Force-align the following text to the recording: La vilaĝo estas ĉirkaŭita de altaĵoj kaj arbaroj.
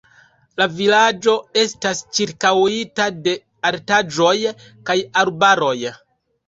La 0.61 0.65
vilaĝo 0.77 1.35
estas 1.65 2.01
ĉirkaŭita 2.19 3.09
de 3.29 3.37
altaĵoj 3.73 4.35
kaj 4.91 4.99
arbaroj. 5.25 5.79